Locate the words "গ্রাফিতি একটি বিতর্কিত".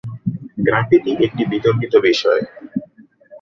0.57-1.93